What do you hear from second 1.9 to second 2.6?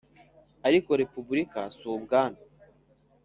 ubwami,